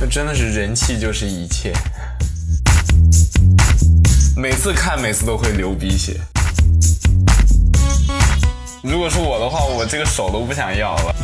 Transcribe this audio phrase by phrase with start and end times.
[0.00, 1.72] 这真的是人气就是一切。
[4.36, 6.20] 每次看，每次都会流鼻血。
[8.80, 11.14] 如果是我的话，我这个手都不想要了。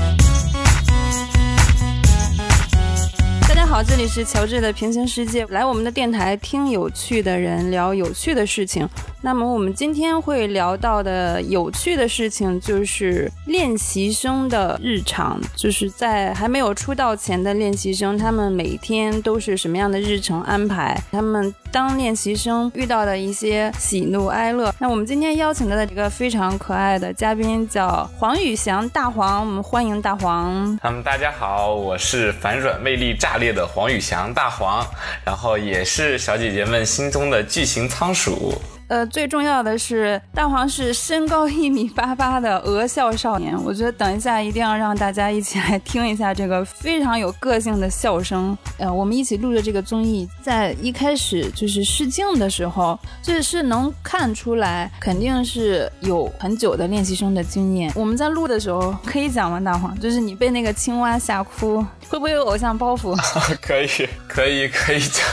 [3.49, 8.89] 大家好，这里是乔治的平行世界，来我们的电台听有趣的人聊有趣的事情。
[9.25, 21.03] 那么我们今天会聊到的有趣的事情，就是练习生的日常，就是在还没有出道前的练习生，他们每天都是什么样的日程安排？
[21.11, 24.71] 他们当练习生遇到的一些喜怒哀乐。
[24.79, 30.79] 那我们今天邀请到的一个非常可爱的嘉宾叫黄宇翔大黄，我们欢迎大黄。
[30.83, 34.87] 他们大家好，我是反转魅力炸裂的黄宇翔大黄，
[35.25, 38.53] 然后也是小姐姐们心中的巨型仓鼠。
[38.95, 43.61] 呃，最重要的是，大黄是身高一米八八的鹅笑少年。
[43.65, 48.57] 我觉得等一下一定要让大家一起来听一下这个非常有个性的笑声。
[48.79, 57.91] 呃，我们一起录的这个综艺，在一开始就是试镜的时候，这是能看出来，肯定是有很久的练习生的经验。
[57.97, 59.59] 我们在录的时候可以讲吗？
[59.59, 63.13] 大黄，就是你被那个青蛙吓哭，会不会有偶像包袱？
[63.61, 63.89] 可以，
[64.29, 65.27] 可以，可以讲，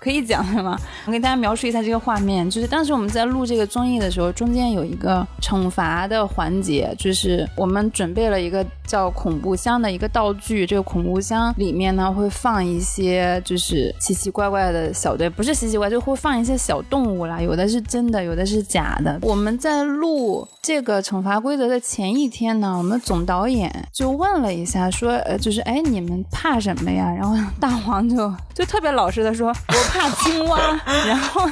[0.00, 0.76] 可以讲是吗？
[1.06, 19.16] 我给大家描述一下这个画面，就是当时我们在录这个综艺的时候，中间有一个惩罚的环节，就是我们准备了一个叫恐怖箱的一个道具，这个恐怖箱里面呢会放一些就是奇奇怪怪的小对，不是奇奇怪，就会放一些小动物啦，有的是真的，有的是假的。
[19.22, 27.10] 我们在录这个惩罚规则的前一天呢，我们总导演就问了一下，说呃就是哎你们怕什么呀？
[27.16, 30.58] 然后大黄就就特别老实的说，我怕青蛙。
[31.06, 31.48] 然后，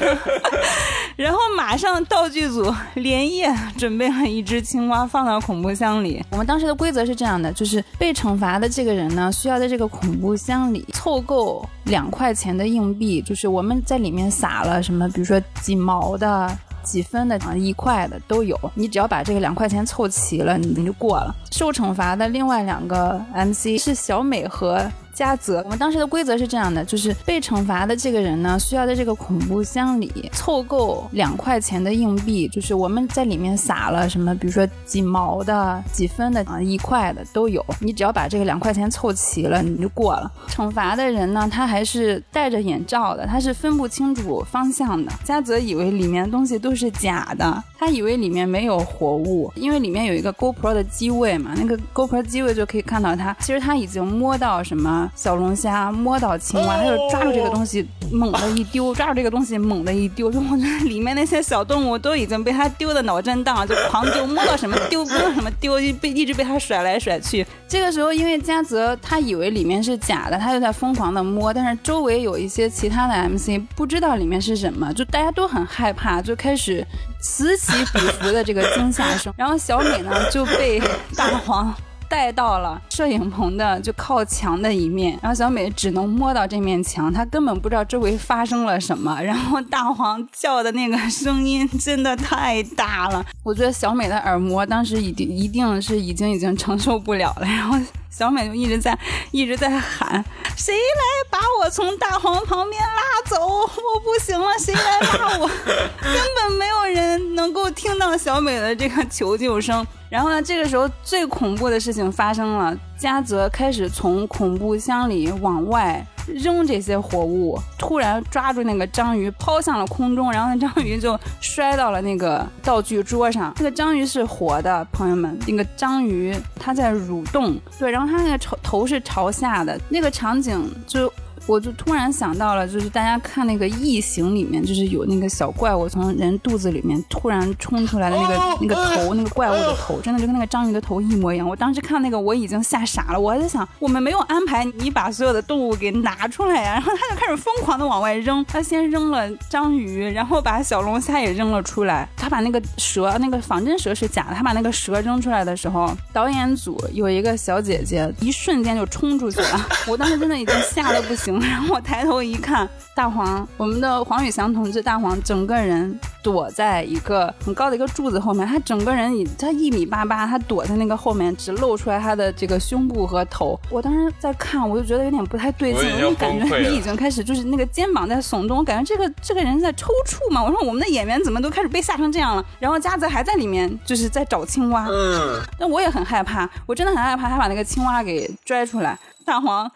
[1.16, 6.24] 然后马上道具组连夜准备了一只青蛙放到恐怖箱里。
[6.30, 16.50] 我们当时的规则是这样的，就是被惩罚的这个人呢，需要在这个恐怖箱里凑够两块钱的硬币，就是我们在里面撒了什么，比如说几毛的、
[16.84, 18.58] 几分的、一块的都有。
[18.74, 21.34] 你只要把这个两块钱凑齐了，你就过了。
[21.50, 24.88] 受惩罚的另外两个 MC 是小美和。
[25.14, 37.64] 加泽，我们当时的规则是这样的，就是被惩罚的这个人呢，需要在这个恐怖箱里凑够两块钱的硬币，就是我们在里面撒了什么，比如说几毛的、几分的啊、一块的都有。
[37.78, 40.30] 你只要把这个两块钱凑齐了，你就过了。
[40.48, 45.12] 惩罚的人呢，他还是戴着眼罩的，他是分不清楚方向的。
[45.22, 55.03] 加泽以为里面的东西都是假的，他以为里面没有活物，因为里面有一个 GoPro 的机位嘛，那个 GoPro 机位就可以看到他，其实他已经摸到什么。
[55.14, 67.46] 小龙虾摸到青蛙，他就抓住这个东西猛的一丢，抓住这个东西猛的一丢，就我觉得里面那些小动物都已经被他丢的脑震荡，就狂丢，摸到什么丢，摸到什么丢，就被一直被他甩来甩去。
[67.66, 76.86] 这个时候，因为嘉泽他以为里面是假的，他就在疯狂的摸，但是周围有一些其他的 MC 不知道里面是什么，就大家都很害怕，就开始
[77.20, 79.32] 此起彼伏的这个惊吓声。
[79.36, 80.80] 然后小美呢就被
[81.16, 81.74] 大黄。
[82.14, 89.20] 带到了摄影棚的就靠墙的一面，然后小美只能摸到这面墙，她根本不知道周围发生了什么。
[89.20, 97.46] 然后大黄叫的那个声音真的太大了，我觉得小美的耳膜当时已经一定是已经已经承受不了了。
[97.48, 97.76] 然后
[98.16, 98.96] 小美就一直在
[99.32, 100.24] 一直在喊
[100.56, 103.44] ：“谁来把我从大黄旁边拉走？
[103.44, 109.84] 我不行了，谁来拉我？” 根本没有人能够听到小美的这个求救声。
[110.08, 110.40] 然后呢？
[110.40, 123.52] 这个时候最恐怖的事情发生了，嘉泽开始从恐怖箱里往外扔这些活物，突然抓住那个章鱼抛向了空中，然后那章鱼就摔到了那个道具桌上。
[123.58, 131.12] 那个章鱼是活的，朋友们，那个章鱼它在蠕动，对，然后它那个头头是朝下的，那个场景就。
[131.46, 141.46] 我就突然想到了，就是大家看那个异形里面，就是有那个小怪物从人肚子里面突然冲出来的那个那个头，那个怪物的头，真的就跟那个章鱼的头一模一样。
[141.46, 161.33] 我当时看那个我已经吓傻了，我还在想，我们没有安排你把所有的动物给拿出来呀，然后他就开始疯狂的往外扔，他先扔了章鱼，然后把小龙虾也扔了出来，他把那个蛇，那个仿真蛇是假的，他把那个蛇扔出来的时候，导演组有一个小姐姐一瞬间就冲出去了， 我当时真的已经吓得不行。
[161.44, 173.58] 然后我抬头一看，大黄，我们的黄宇翔同志，大黄整个人躲在一个很高的一个柱子后面，他整个人以他一米八八，他躲在那个后面，只露出来他的这个胸部和头。
[173.70, 180.42] 我当时在看，我就觉得有点不太对劲，我就感觉你已经开始就是那个肩膀在耸动，我感觉这个这个人在抽搐嘛。
[180.42, 182.44] 我说我们的演员怎么都开始被吓成这样了？
[182.58, 188.98] 然后嘉泽还在里面就是在找青蛙，嗯，但我也很害怕，我真的很害怕他把那个青蛙给拽出来。
[189.24, 189.70] 大黄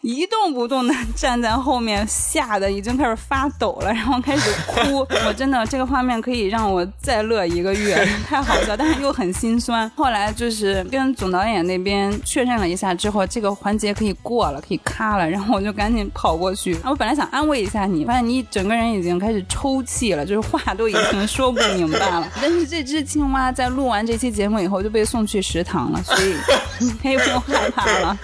[0.00, 5.06] 一动不动的 站在后面，吓得已经开始发抖了，然后开始哭。
[5.26, 9.90] 我真的这个画面可以让我再乐一个月，太好笑，但是又很心酸。
[9.96, 16.78] 后来就是跟总导演那边确认了一下之后，这个环节可以过了，可以咔了，然后我就赶紧跑过去。
[16.84, 22.28] 我本来想安慰一下你，发现你整个人已经开始抽泣了，就是话都已经说不明白了。
[22.40, 26.34] 但是这只青蛙在录完这期节目以后就被送去食堂了，所以
[26.80, 28.18] 你可以不用害怕了。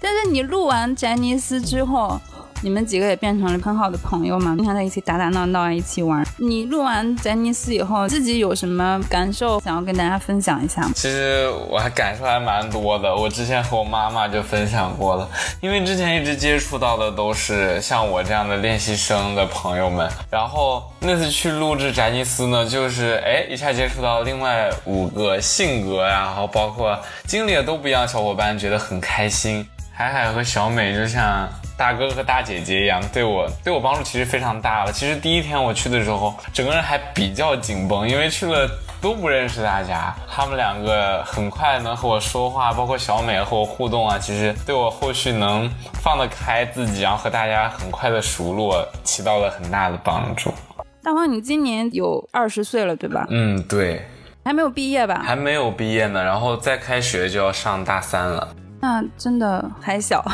[0.00, 2.20] 但是你录完宅尼斯之后，
[2.60, 6.24] 你们几个也变成了很好的朋友嘛，经常在一起打打闹闹，一起玩。
[6.38, 10.90] 你录完宅尼斯以后，自己有什么感受想要跟大家分享一下吗？
[10.94, 15.28] 其实我还感受还蛮多的，我之前和我妈妈就分享过了，
[15.60, 29.64] 因为之前一直接触到的都是像我这样的练习生的朋友们，然后那次去录制宅尼斯呢，就是哎一下接触到另外五个性格呀，然后包括经历的都不一样小伙伴，觉得很开心。
[29.98, 34.92] 海海和小美就像大哥和大姐姐一样，对我对我帮助其实非常大了。
[34.92, 40.14] 其实第一天我去的时候，整个人还比较紧绷，因为去了都不认识大家。
[40.30, 45.68] 他们两个很快能和我说话，包括小美和我互动啊，其实对我后续能
[46.00, 50.54] 放得开自己，然后和大家很快的熟络，起到了很大的帮助。
[51.02, 53.26] 大黄，你今年有二十岁了，对吧？
[53.30, 54.06] 嗯，对，
[54.44, 55.24] 还没有毕业吧？
[55.26, 58.48] 还没有毕业呢，然后再开学就要上大三了。
[58.80, 60.24] 那真的还小，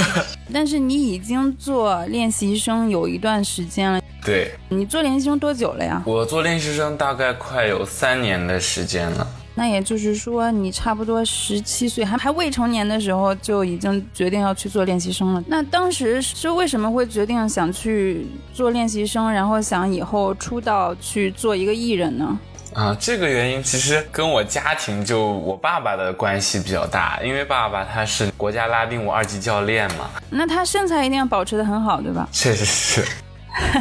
[0.52, 4.00] 但是你已经做练习生有一段时间了。
[4.24, 6.02] 对，你做练习生多久了呀？
[6.06, 9.26] 我做练习生大概快有三年的时间了。
[9.56, 15.44] 那也就是说，你差不多十七岁还还未成年的时候就已经决定要去做练习生了。
[15.46, 22.36] 那当时是为什么会决定想去做练习生，然后想以后出道去做一个艺人呢？
[22.74, 30.10] 啊，这个原因其实跟我家庭就我爸爸的关系比较大，因为爸爸他是国家拉丁舞二级教练嘛。
[30.28, 32.28] 那他身材一定要保持的很好，对吧？
[32.32, 33.04] 确实是。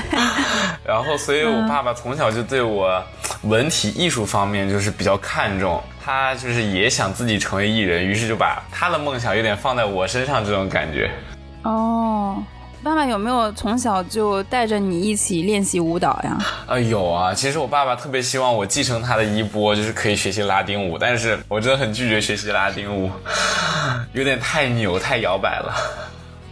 [0.86, 3.04] 然后，所以我爸爸从小就对我
[3.42, 11.10] 文体艺术方面就是比较看重，他就是也想自己成为艺人，于是就把他的梦想有点放在我身上，这种感觉。
[11.63, 12.38] 哦。
[12.84, 16.38] 爸爸有没有从小就带着你一起练习舞蹈呀？
[16.68, 17.34] 啊，有啊。
[17.34, 23.10] 其实我爸爸特别希望我继承他的衣钵，就是可以学习拉丁舞，但是我真的很拒绝学习拉丁舞，
[24.12, 25.74] 有点太扭、太摇摆了。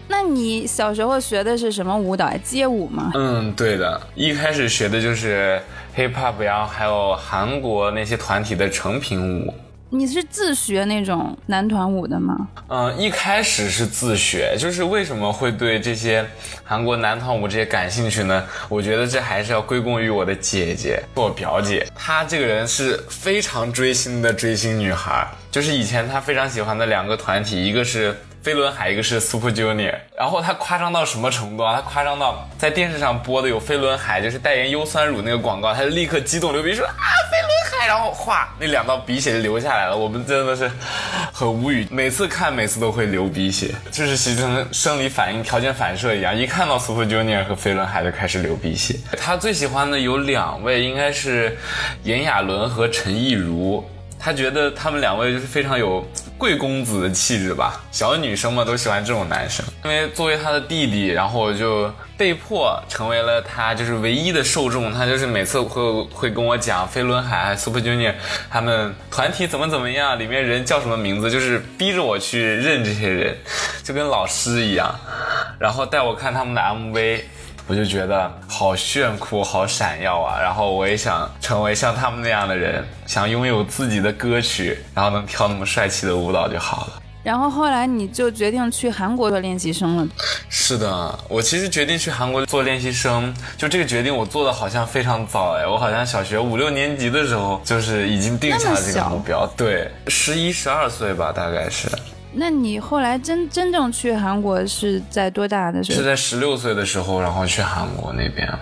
[0.07, 2.31] 那你小时候学的是什么舞蹈？
[2.44, 3.12] 街舞吗？
[3.13, 4.00] 嗯，对的。
[4.16, 5.62] 一开始学的就是
[5.98, 9.54] hip hop 然后，还有韩国那些团体的成品舞。
[9.93, 12.47] 你是自学那种男团舞的吗？
[12.69, 16.25] 嗯，一开始是自学，就是为什么会对这些
[16.63, 18.41] 韩国男团舞这些感兴趣呢？
[18.69, 28.15] 我觉得这还是要归功于我的姐姐，我表姐，她这个人是非常追星的追星女孩，就是以前她非常喜欢的两个团体，一个是。
[28.41, 31.75] 飞轮海，一个是 Super Junior，然后他夸张到什么程度啊？
[31.75, 36.89] 他夸张到在电视上播的有飞轮海，就是代言优酸乳那个广告，他就立刻激动流鼻水啊，
[37.29, 37.51] 飞轮
[37.86, 39.95] 然后哗，那两道鼻血就流下来了。
[39.95, 40.69] 我们真的是
[41.31, 48.95] 很无语，每次看每次都会流鼻血，就是形成生理反应、条件反射一样，一看到 Super Junior 和飞轮海就开始流鼻血。
[49.18, 51.57] 他最喜欢的有两位，应该是
[52.04, 53.83] 炎亚纶和陈亦儒。
[54.24, 56.07] 他觉得他们两位就是非常有
[56.41, 59.63] 贵公子的气质吧，小女生嘛都喜欢这种男生。
[59.83, 64.92] 因为作为他的弟弟，然后我就被迫成为了他就是唯一的受众。
[64.92, 68.16] 他就是每次会会跟我讲飞轮海、Super Junior
[68.49, 73.37] 他们团体怎么怎么样，里面人叫什么名字，就是逼着我去认这些人，
[73.83, 74.99] 就跟老师一样，
[75.59, 77.21] 然后带我看他们的 MV。
[77.68, 78.30] 我就觉得
[78.61, 80.39] 好炫酷，好闪耀啊！
[80.39, 87.01] 然后我也想成为像他们那样的人，想拥有自己的歌曲，然后能跳那么帅气的舞蹈就好了。
[87.23, 90.07] 然后后来你就决定去韩国做练习生了。
[90.47, 99.51] 是的，我其实决定去韩国做练习生，就这个决定我做的好像非常早哎，我好像小学五六年级的时候就是已经定下了这个目标。
[99.57, 101.87] 对，十一十二岁吧，大概是。
[102.33, 105.97] 那你后来真真正去韩国是在多大的时候？
[105.97, 108.59] 是在十六岁的时候，然后去韩国那边了。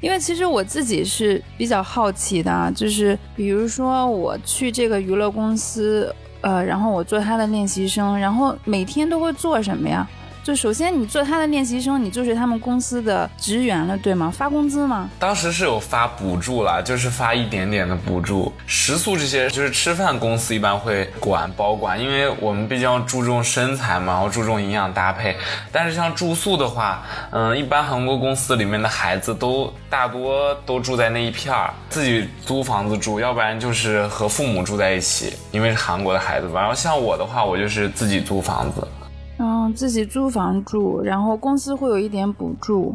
[0.00, 10.04] 因为其实我自己是比较好奇的，就是比如说我去这个娱乐公司，呃，然后我做他的练习生，然后每天都会做什么呀？
[10.44, 14.28] 就首先你做他的练习生，你就是他们公司的职员了，对吗？
[14.28, 15.08] 发工资吗？
[15.16, 18.52] 当时是有发补助啦，就是发一点点的补助。
[18.66, 25.36] 食宿这些就是吃饭，公司一般会管包管，因为我们毕竟要注重身材嘛，然后注重营养搭配。
[25.70, 36.58] 但是像住宿的话，嗯，一般韩国公司里面的孩子都大多都住在那一片儿，自己租房子住，要不然就是和父母住在一起，因为是韩国的孩子吧。
[36.60, 38.84] 然后像我的话，我就是自己租房子。
[39.44, 42.94] 嗯，自己租房住，然后公司会有一点补助，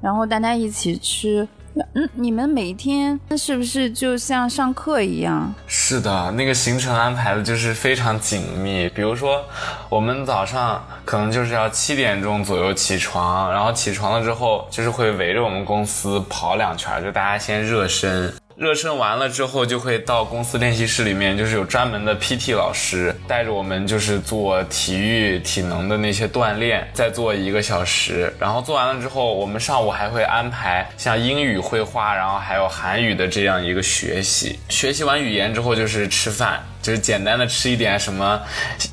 [0.00, 1.46] 然后大家一起吃。
[1.94, 5.52] 嗯，你们每天那是不是就像上课一样？
[5.66, 8.88] 是的，那个行程安排的就是非常紧密。
[8.90, 9.42] 比如说，
[9.88, 18.32] 我们早上可能就是要七点钟左右起床，然后起床了之后，就是会围着我们公司跑两圈，就大家先热身。
[18.60, 28.30] 热身完了之后，就会到公司练习室里面，就是有专门的 PT 老师带着我们，就是做体育体能的那些锻炼，再做一个小时。
[28.38, 34.58] 然后做完了之后，我们上午还会安排像英语绘画，然后还有韩语的这样一个学习。
[34.68, 38.38] 学习完语言之后，就是吃饭，就是简单的吃一点什么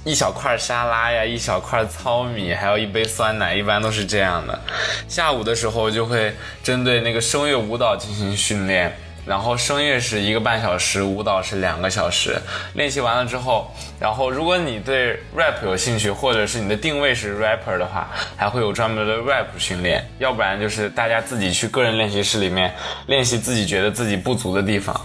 [0.05, 4.57] 一小块沙拉呀，一小块糙米，还有一杯酸奶，一般都是这样的。
[5.09, 6.33] 下午的时候就会
[6.63, 8.97] 针对那个声乐舞蹈进行训练。
[9.27, 12.39] 然后声乐是一个半小时，舞蹈是两个小时。
[12.75, 13.69] 练习完了之后，
[13.99, 20.03] 然后如果你对 rap 有兴趣，或者是你的定位是 rapper 的话，还会有专门的 rap 训练。
[20.19, 22.73] 要不然就是大家自己去个人练习室里面
[23.07, 24.99] 练习自己觉得自己不足的地方。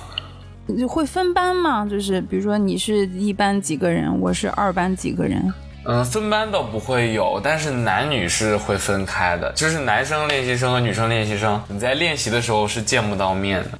[0.66, 1.84] 你会分班吗？
[1.84, 5.52] 就是比如说你是一班几个人，我是二班几个人。
[5.84, 9.50] 嗯，分班倒不会有，但是男女是会分开的。
[9.52, 13.70] 就是男生练习生和女生练习生，你在练习的时候是见不到面的。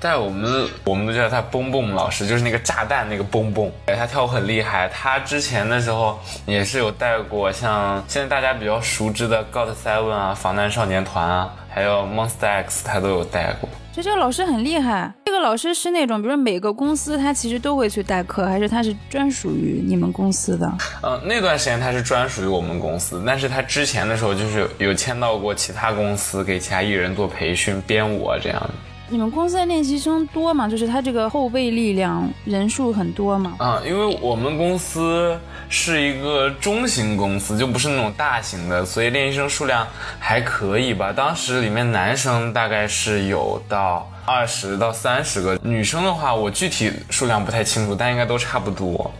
[0.00, 3.70] 带我们，我们都叫他蹦蹦老师，就是那个炸弹那个蹦蹦。
[3.86, 13.68] 他跳舞很厉害，他之前的时候也是有带过像现在大家比较熟知的 Got Seven 啊、防弹少年团啊，还有 Monster X，他都有带过。
[13.92, 15.12] 就这个老师很厉害。
[15.32, 20.70] 这个老师是那种，比如说每个公司他其实都会去代课，还是他是专属于你们公司的？
[21.02, 28.70] 嗯，那段时间他是专属于我们公司，但是他之前的时候就是有签到过其他公司，给其他艺人做培训、编舞啊这样的。
[29.12, 30.66] 你们公司的练习生多吗？
[30.66, 33.56] 就是他这个后备力量人数很多吗？
[33.58, 35.38] 啊，因为我们公司
[35.68, 39.86] 是一个中型公司，就不是那种大型的，所以练习生数量
[40.18, 41.12] 还可以吧。
[41.12, 49.10] 当时里面男生大概是有到二十到三十个，女生的话我具体数量不太清楚，但应该都差不多。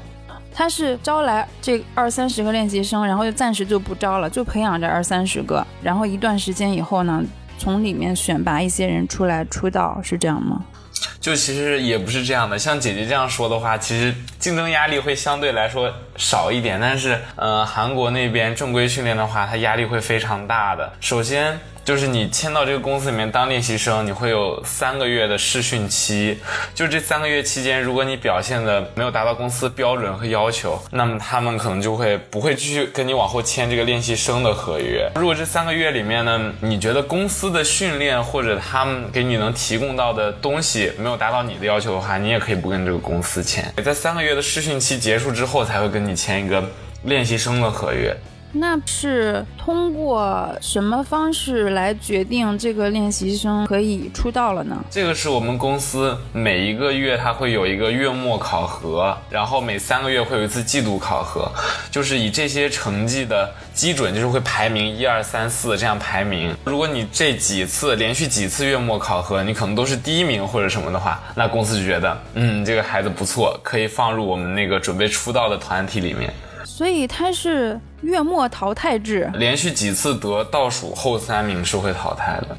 [0.54, 7.22] 他是招来这二三十个练习生，然后就暂时就不招了，就培养这二三十个，然后一段时间以后呢？
[7.62, 10.64] 从里面选拔一些人出来出道，是这样吗？
[11.20, 12.58] 就其实也不是这样的。
[12.58, 16.80] 像姐姐这样说的话，其实竞争压力会相对来说少一点。
[16.80, 20.92] 但是，呃，韩国那边正规训练的话，它压力会非常大的。
[21.00, 21.58] 首先。
[21.84, 26.38] 就是你签到这个公司里面当练习生，你会有三个月的试训期。
[26.72, 35.10] 就这三个月期间，如果你表现的没有达到公司标准和要求，那么他们可能就会不会继续跟你往后签这个练习生的合约。
[35.16, 43.64] 如果这三个月里面呢，你觉得公司的训练或者他们给你能提供到的东西没有达到你的要求的话，你也可以不跟这个公司签。
[43.84, 46.62] 在三个月的试训期结束之后，才会跟你签一个
[47.04, 48.16] 练习生的合约。
[48.54, 54.76] 那是通过什么方式来决定这个练习生可以出道了呢？
[54.90, 61.50] 这个是我们公司每一个月它会有一个月末考核，然后每三个月会有一次季度考核，
[61.90, 66.54] 就是以这些成绩的基准，就是会排名一二三四这样排名。
[66.64, 76.30] 如果你这几次连续几次月末考核，你可能都是第一名或者什么的话，那公司就觉得，嗯，这个孩子不错，可以放入我们那个准备出道的团体里面。
[76.74, 82.56] 所以他是月末淘汰制，连续几次得倒数后三名是会淘汰的。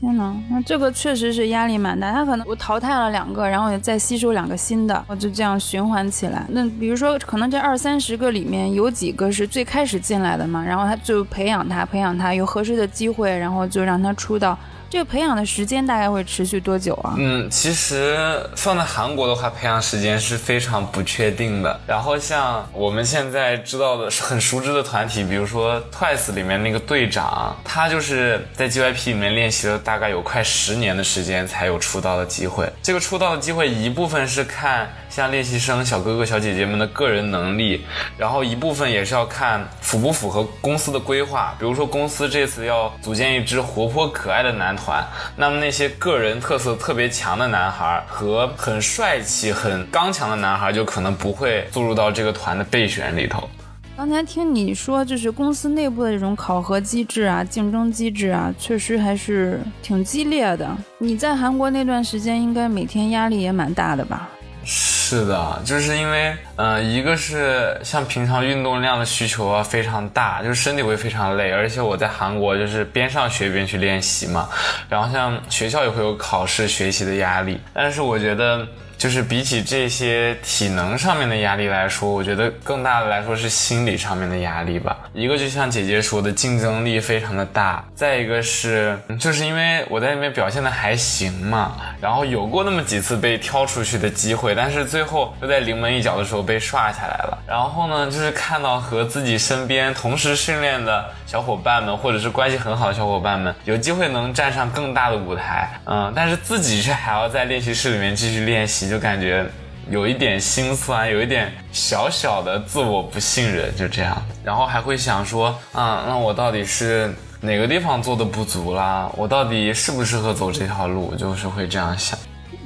[0.00, 2.10] 天哪，那这个确实是压力蛮大。
[2.10, 6.44] 他可能我淘汰了两个，然后也再吸收两个新的，我就这样循环起来。
[6.48, 14.58] 那比如说，可能这二三十个里面有几个是最开始进来的嘛，然后他就培养他，培养他有合适的机会，然后就让他出道。
[14.94, 17.16] 这个培养的时间大概会持续多久啊？
[17.18, 18.16] 嗯，其实
[18.54, 21.80] 放在韩国的话，培养时间是非常不确定的。
[21.84, 32.72] 然后像我们现在知道的 很熟知的团体，比如说 Twice 里面那个队长，他就是在 JYP 里面练习了大概有快十年的时间才有出道的机会。
[32.80, 37.84] 这个出道的机会一部分是看像练习生小哥哥小姐姐们的个人能力，
[38.16, 41.52] 然后一部分也是要看符不符合公司的规划。
[41.58, 44.83] 比如说公司这次要组建一支活泼可爱的男团。
[44.84, 45.02] 团，
[45.36, 53.48] 那么那些个人特色特别强的男孩和很帅气、很刚强的男孩，就可能不会注入到这个团的备选里头。
[53.96, 60.68] 刚才听你说，就是公司内部的这种考核机制啊、竞争机制啊，确实还是挺激烈的。
[60.98, 64.28] 你在韩国那段时间，应该每天压力也蛮大的吧？
[64.64, 74.48] 是的，就是因为，嗯，一个是像平常运动量的需求啊非常大，就是身体会非常累，而且我在韩国就是边上学边去练习嘛，
[74.88, 84.96] 然后像学校也会有考试学习的压力，但是我觉得就是比起这些体能上面的压力来说，我觉得更大的来说是心理上面的压力吧。
[85.12, 97.38] 一个就像姐姐说的，竞争力非常的大；再一个是，就是因为我在那边表现的还行嘛，然后有过那么几次被挑出去的机会，但是最后又在临门一脚的时候被刷下来了。
[97.46, 108.83] 然后呢，就是看到和自己身边同时训练的小伙伴们，或者是关系很好的小伙伴们，有机会能站上更大的舞台，嗯，但是自己却还要在练习室里面继续练习。
[108.88, 109.46] 就感觉
[109.90, 114.20] 有一点心酸，有一点小小的自我不信任，就这样。
[114.42, 119.10] 然后还会想说，啊，那我到底是哪个地方做的不足啦？
[119.16, 121.14] 我到底适不适合走这条路？
[121.14, 122.18] 就是会这样想。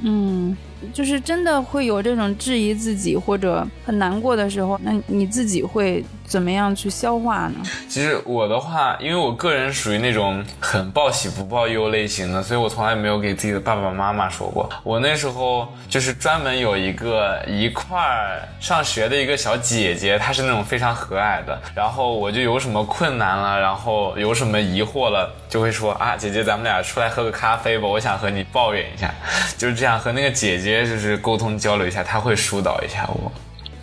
[0.03, 0.55] 嗯，
[0.93, 7.55] 就是真的会有这种质疑自己或者很难过的时候，那你自己会怎么样去消化呢？
[7.87, 14.69] 其实我的话，因为我个人属于那种很报喜不报忧类型的，所以我从来没有给自己的爸爸妈妈说过。
[14.83, 21.59] 我那时候就是专门有一个一块儿上学的一个小姐姐，她是那种非常和蔼的。
[21.75, 29.13] 然后我就有什么困难了，然后有什么疑惑了，就会说啊，姐姐，咱们俩出来喝个咖啡吧，我想和你抱怨一下，
[29.57, 29.99] 就是这样。
[29.99, 33.31] 和那个姐姐就是沟通交流一下，他会疏导一下我。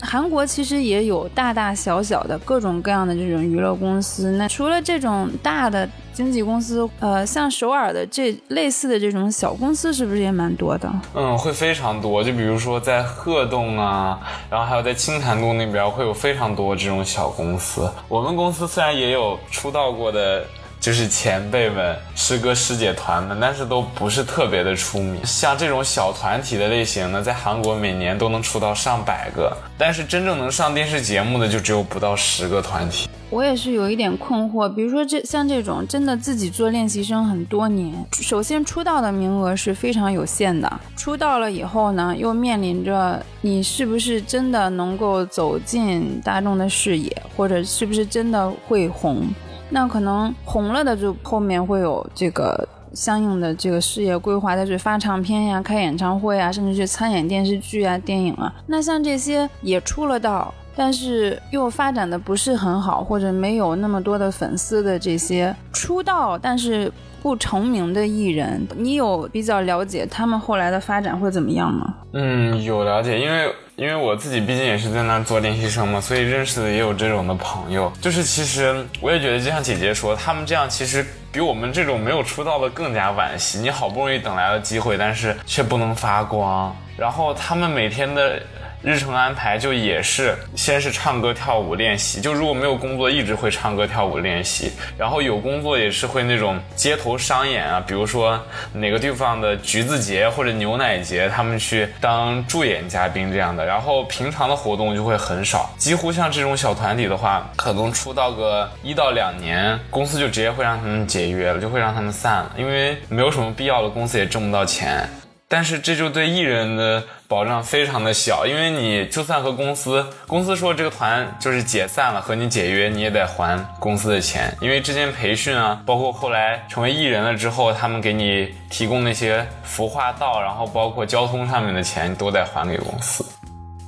[0.02, 4.33] 韩国其实也有大大小小的各种各样的这种娱乐公司。
[4.33, 10.93] 那除了这种大的经纪公司，呃，像首尔的这类似的这种小公司，是不是也蛮多的？
[11.14, 12.23] 嗯，会非常多。
[12.23, 17.90] 就比如说在鹤洞啊，然后还有在青潭路那边，会有非常多这种小公司。
[18.07, 20.45] 我们公司虽然也有出道过的。
[20.87, 25.16] 就是前辈们、师哥师姐团们，但是都不是特别的出名。
[25.26, 33.09] 像这种小团体的类型呢，在韩国每年都能出到上百个，但是真正能上电视节目的就只有不到十个团体。
[33.31, 49.26] 我也是有一点困惑，比如说这像这种真的自己做练习生很多年，首先出道的名额是非常有限的，出道了以后呢，又面临着你是不是真的能够走进大众的视野，或者是不是真的会红。
[49.69, 58.55] 那可能红了的，就后面会有这个相应的这个事业规划，再去发唱片呀、开演唱会啊，甚至去参演电视剧啊、电影啊。
[58.67, 71.95] 那像这些也出了道，但是又发展的不是很好，或者没有那么多的粉丝的这些出道但是不成名的艺人，你有比较了解他们后来的发展会怎么样吗？
[72.13, 73.52] 嗯，有了解，因为。
[73.76, 77.93] 因为我自己毕竟也是在那儿做练习生嘛，所以认识的也有这种的朋友。
[78.00, 83.58] 就是其实我也觉得，就像姐姐说，他们这样其实比我们这种没有出道的更加惋惜。
[83.58, 86.75] 你好不容易等来了机会，但是却不能发光。
[86.97, 88.43] 然后他们每天的。
[88.82, 98.41] 日程安排就也是，先是唱歌跳舞练习，就如果没有工作，一直会唱歌跳舞练习，然后有工作也是会那种街头商演啊，比如说
[98.73, 115.08] 哪个地方的橘子节或者牛奶节，他们去当助演嘉宾这样的，然后平常的活动就会很少，几乎像这种小团体的话，可能出道个一到两年，公司就直接会让他们解约了，就会让他们散了，因为没有什么必要的，公司也挣不到钱。
[115.49, 133.25] 但是这就对艺人的保障非常的小，因为你就算和公司公司说这个团就是解散了，和你解约，你也得还公司的钱，因为之前培训啊，包括后来成为艺人了之后，他们给你提供那些服化道，然后包括交通上面的钱，你都得还给公司，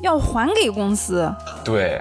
[0.00, 1.28] 要还给公司。
[1.64, 2.00] 对。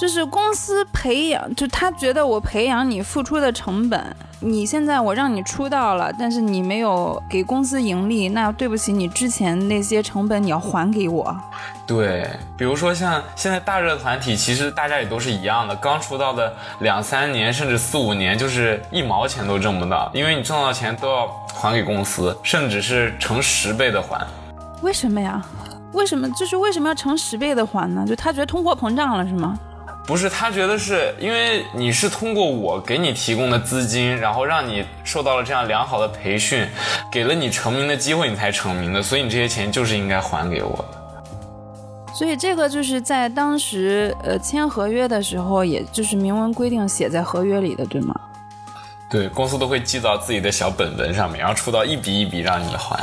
[0.00, 11.36] 就是公司培养，就他觉得我培养你付出的成本，你现在我让你出道了，但是你没有给公司盈利，那对不起，你之前那些成本你要还给我。
[11.84, 12.24] 对，
[12.56, 24.24] 比如说像现在大热团体，其实大家也都是一样的，刚出道的两三年甚至四五年，就是一毛钱都挣不到，因为你挣到钱都要还给公司，甚至是乘十倍的还。
[24.82, 25.44] 为什么呀？
[25.92, 28.04] 为什么就是为什么要乘十倍的还呢？
[28.06, 29.58] 就他觉得通货膨胀了是吗？
[30.08, 36.66] 不是，他觉得是因为你是通过我给你提供的资金，然后让你受到了这样良好的培训，
[37.12, 42.14] 给了你成名的机会，你才成名的，所以你这些钱就是应该还给我的。
[42.14, 48.14] 所以这个就是在当时呃签合约的时候，也就是明文规定写在合约里的，对吗？
[49.10, 52.98] 对，公司都会记到自己的小本本上面，然后出到一笔一笔让你还。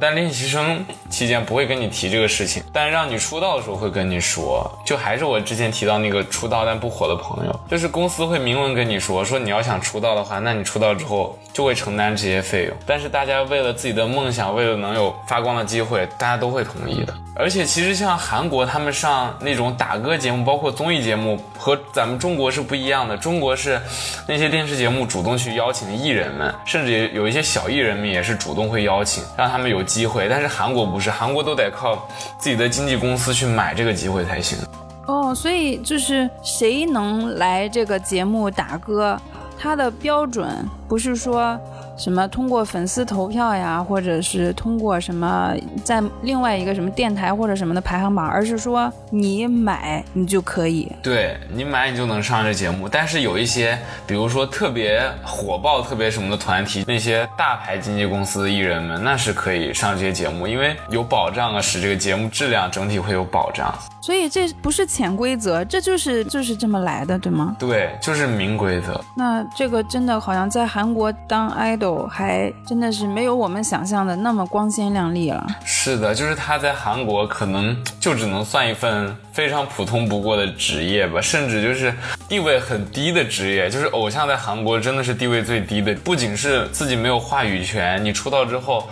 [0.00, 4.70] 但练习生期间不会跟你提这个事情，但让你出道的时候会跟你说。
[4.84, 12.76] 就还是我之前提到那个出道但不火的朋友，就是公司会明文跟你说，说你要想出道的话，那你出道之后就会承担这些费用。
[12.86, 17.14] 但是大家为了自己的梦想，为了能有发光的机会，大家都会同意的。
[17.34, 23.16] 而且其实像韩国他们上那种打歌节目，包括综艺节目，和咱们中国是不一样的。
[23.16, 23.80] 中国是
[24.26, 29.87] 那些电视节目主动去邀请艺人们，甚至有一些小艺人们也是主动会邀请，让他们有。
[29.88, 32.06] 机会，但是韩国不是，韩国都得靠
[32.38, 34.58] 自己的经纪公司去买这个机会才行。
[35.06, 39.18] 哦，所以就是谁能来这个节目打歌，
[39.58, 40.46] 他的标准
[40.86, 41.58] 不是说。
[41.98, 52.88] 什么通过粉丝投票呀，或者是通过什么在另外一个什么电台或者什么的排行榜，而是说你买你就可以，对你买你就能上这节目。
[52.88, 63.74] 但是有一些，比如说特别火爆、特别什么的团体，那些大牌经纪公司的艺人们，那是可以上这些节目，因为有保障啊，使这个节目质量整体会有保障。
[64.08, 67.54] 所以这不是潜规则，这就是就是这么来的，对吗？
[67.58, 68.98] 对，就是明规则。
[69.14, 75.46] 那这个真的好像在韩国当 idol 还真的是没有我们想象的那么光鲜亮丽了。
[75.62, 79.14] 是的，就是他在韩国可能就只能算一份。
[79.38, 81.94] 非常普通不过的职业吧，甚至就是
[82.28, 83.70] 地位很低的职业。
[83.70, 88.88] 就是偶像在韩国真的是地位最低的，不仅是自己没有话语权，你出道之后，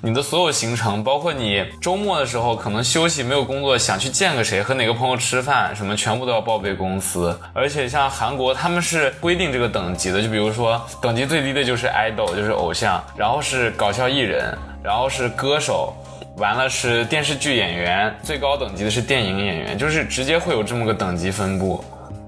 [0.00, 7.36] 你的所有行程，包括你周末的时候可能休息没有工作，想去见个谁，和哪个朋友吃饭，什么全部都要报备公司。
[7.52, 15.92] 而且像韩国，他们是规定这个等级的，就比如说等级最低的就是 idol，就是偶像，然后是搞笑艺人，然后是歌手。
[16.38, 21.82] 完了是电视剧演员，最高等级的是电影演员，就是直接会有这么个等级分布。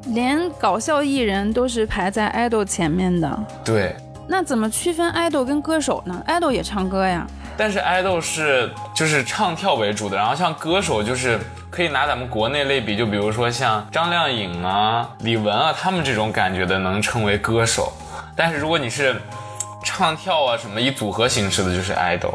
[0.07, 3.44] 连搞笑艺人都是排在 idol 前面的。
[3.64, 3.94] 对。
[4.27, 7.27] 那怎么区分 idol 跟歌手呢？idol 也唱歌呀。
[7.57, 17.92] 但是 idol 是就是唱跳为主的，然后像歌手就是可以拿咱们国内类比，就比如说像张靓颖啊、李玟啊，他们这种感觉的能称为歌手。
[18.35, 19.16] 但是如果你是
[19.85, 22.35] 唱跳啊什么以组合形式的，就是 idol。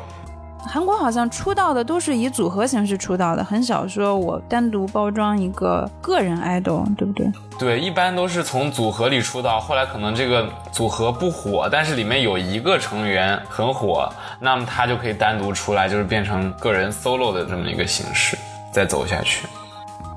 [0.67, 7.32] 韩国好像出道的都是以组合形式出道的，很少说我单独包装一个个人 idol，对不对？
[7.58, 18.38] 对，一般都是从组合里出道，后来可能这个组合不火，但是里面有一个成员很火，那么他就可以单独出来，就是变成个人 solo 的这么一个形式，
[18.71, 19.47] 再走下去。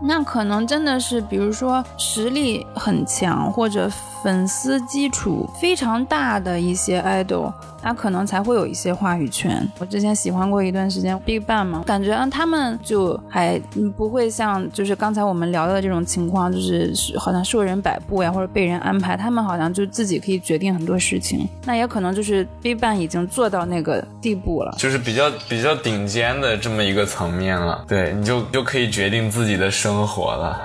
[0.01, 3.91] 那可能真的是，比如说实力很强或者
[4.23, 7.53] 粉丝基础非常大的一些 idol。
[7.83, 9.67] 他可能才会有一些话语权。
[9.79, 13.59] 我之前喜欢过一段时间 Big Bang 嘛，感觉啊他们就还
[13.97, 19.17] 不会像就是刚才我们聊的这种情况，就是好像受人摆布呀，或者被人安排。
[19.17, 21.49] 他们好像就自己可以决定很多事情。
[21.65, 27.85] 那也可能就是 Big Bang 已经做到那个地步了，就是比较比较顶尖的这么一个层面了。
[27.89, 30.61] 对，你就就可以决定自己的生活了。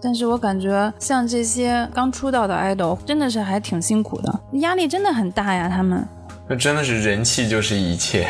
[0.00, 6.04] 但是我感觉像这些刚出道的 idol 真的是还挺辛苦的，压力真的很大呀，他们。
[6.56, 8.28] 真的是人气就是一切。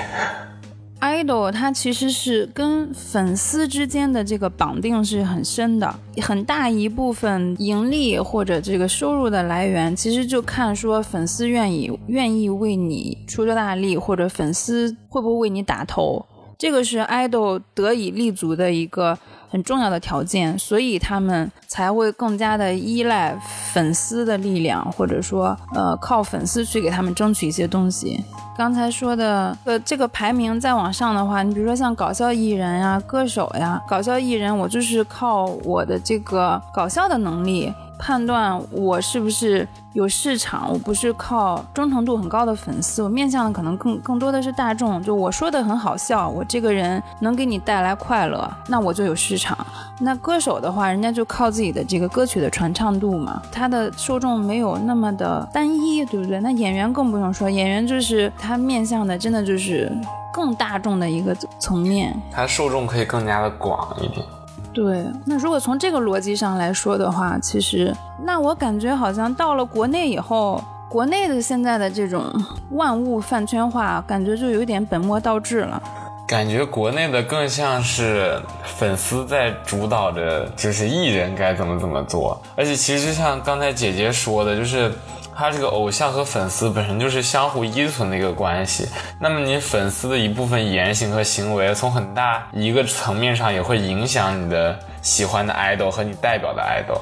[1.01, 16.25] idol 它其实是跟粉丝之间的这个绑定是很深的，很大一部分盈利或者这个收入的来源，其实就看说粉丝愿意愿意为你出多大力，或者粉丝会不会为你打头，
[16.57, 19.19] 这个是 idol 得以立足的一个。
[19.53, 23.39] 很重要的条件，所以他们才会更加的依赖
[23.71, 28.25] 粉丝的力量，或者说，呃，靠粉丝去给他们争取一些东西。
[28.57, 37.71] 刚才说的，呃，这个排名再往上的话，你比如说像搞笑艺人呀、歌手呀，搞笑艺人，我就是靠我的这个搞笑的能力。
[38.05, 45.01] 判断我是不是有市场，我不是靠忠诚度很高的粉丝，我面向的可能更更多的是大众。
[45.01, 49.57] 就我说的很好笑，我这个人能给你带来快乐，那我就有市场。
[50.01, 56.41] 那歌手的话，人家就靠自己的这个歌曲的传唱度嘛，他的受众没有那么的单一，对不对？
[56.41, 59.89] 那演员更不用说，演员就是他面向的，真的就是
[60.35, 64.27] 更大众的一个层面，他受众可以更加的广一点。
[64.73, 72.25] 对，那如果从这个逻辑上来说的话，其实那我感觉好像到了国内以后，国内的现在的这种
[72.71, 75.83] 万物饭圈化，感觉就有点本末倒置了。
[76.27, 84.91] 感觉国内的更像是粉丝在主导着，就是艺人该怎么怎么做，而且其实就像刚才姐姐说的，就是。
[85.35, 97.01] 他这个偶像和粉丝本身就是相互依存的一个关系，那么你粉丝的一部分言行和行为，从很大一个层面上也会影响你的喜欢的 idol 和你代表的 idol。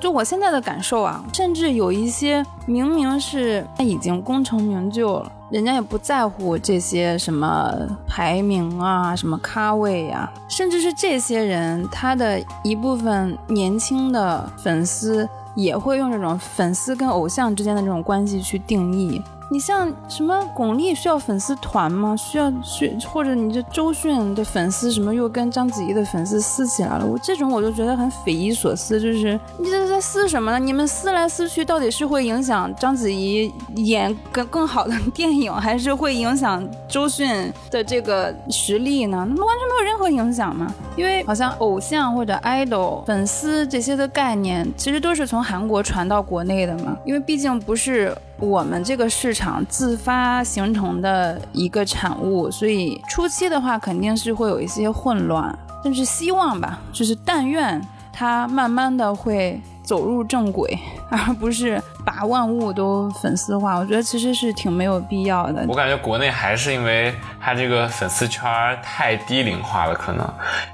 [0.00, 7.72] 就我现在的感受啊，甚至有一些明明是他已经功成名就了，人家也不在乎这些什么
[8.06, 15.28] 排名啊、什么咖位呀，甚至是这些人他的一部分年轻的粉丝。
[15.58, 22.14] 也会用这种粉丝跟偶像之间的这种关系去定义，你像什么巩俐需要粉丝团吗？
[22.14, 27.06] 需要去或者你这周迅的粉丝什么又跟章子怡的粉丝撕起来了？
[27.06, 30.58] 我这种我就觉得很匪夷所思，就是你这在撕什么呢？
[30.58, 39.26] 你们撕来撕去，到底是会影响章子怡演更更好的 电影，还是会影响周迅的这个实力呢？
[39.26, 40.70] 那么完全没有任何影响嘛？
[40.94, 46.94] 因为好像偶像或者 idol 粉丝这些的概念，其实都是从韩国传到国内的嘛。
[47.06, 48.14] 因为毕竟不是。
[48.40, 57.80] 我们这个市场自发形成的一个产物，所以初期的话肯定是会有一些混乱，但是希望吧，就是但愿
[58.12, 60.78] 它慢慢的会走入正轨，
[61.10, 63.76] 而不是把万物都粉丝化。
[63.76, 65.64] 我觉得其实是挺没有必要的。
[65.66, 68.48] 我感觉国内还是因为它这个粉丝圈
[68.84, 70.24] 太低龄化了，可能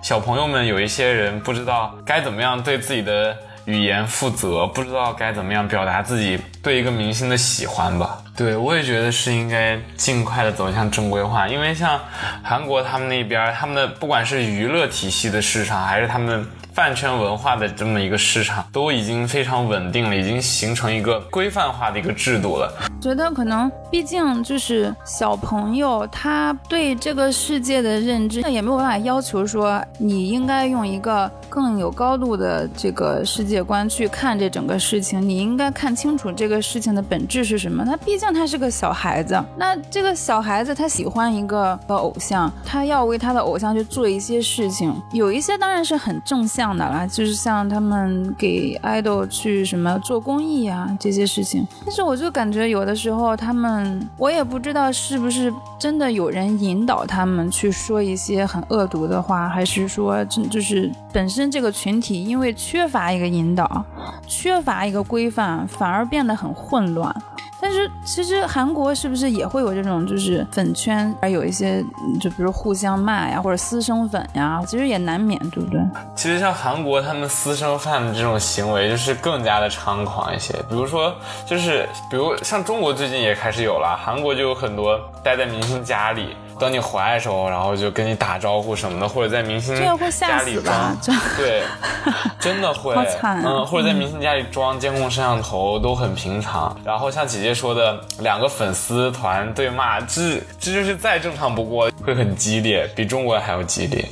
[0.03, 3.35] 小朋友们有一些人不知道该怎么样对自己的。
[3.67, 8.19] 语言负责，不知道该怎么样表达自己对一个明星的喜欢吧？
[8.37, 12.01] 对我也觉得是应该尽快的走向正规化，因为像
[12.43, 16.45] 韩国他们那边，他们的不管是娱乐体系的市场，还是他们
[16.75, 22.69] 饭圈文化的这么一个市场，都已经非常稳定了，已经形成一个规范化的一个制度了。
[23.01, 31.31] 觉得可能，毕竟就是小朋友，他对这个世界的认知，那也没有办法要求说你应该用一个。
[31.55, 37.85] 更有高度的这个世界观去看这整个事情，你应该看清楚这个事情的本质是什么。
[37.85, 51.67] 他毕竟他是个小孩子，那这个小孩子他喜欢一个偶像，他要为他的偶像去做一些事情，有一些当然是很正向的啦，就是像他们给 idol 去什么做公益啊这些事情。
[51.85, 61.51] 但是我就感觉有的时候他们，我也不知道是不是真的有人引导他们去说一些很恶毒的话，还是说真就是本身。
[61.55, 63.85] 这个群体因为缺乏一个引导，
[64.27, 67.15] 缺乏一个规范，反而变得很混乱。
[67.61, 71.83] 但是其实韩国是不是也会有这种就是粉圈，而有一些
[72.21, 75.81] 就比如互相骂呀，或者私生粉呀，其实也难免，对不对？
[76.15, 80.53] 其实像韩国他们私生饭的这种行为，就是更加的猖狂一些。
[80.69, 81.15] 比如说，
[81.47, 86.37] 就是比如像中国最近也开始有了，韩国就有很多待在明星家里。
[86.59, 89.75] 等你回来的时候，然后就跟你打招呼什么的，或者在明星
[90.21, 90.97] 家里装，
[91.37, 91.63] 对，
[92.39, 96.77] 真的会，嗯，或者在明星家里装监控摄像头都很平常。
[96.85, 104.05] 然后像姐姐说的，两个粉丝团对骂，这这就是再正常不过，会很激烈，比中国还要激烈，